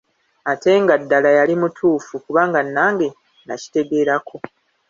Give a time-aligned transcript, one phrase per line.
[0.51, 3.07] Ate nga ddala yali mutuufu, kubanga nange
[3.45, 4.35] nakitegeera ko.